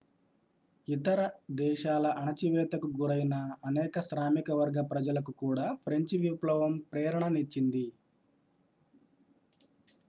ఇతర 0.87 1.19
దేశాల 1.59 2.05
అణచివేతకు 2.19 2.87
గురైన 2.95 3.35
అనేక 3.65 3.99
శ్రామిక 3.99 4.49
వర్గ 4.61 4.81
ప్రజలకు 4.91 5.33
కూడా 5.43 5.67
ఫ్రెంచి 5.85 6.17
విప్లవం 6.17 6.73
ప్రేరణ 6.91 7.27
నిచ్చింది 7.29 7.85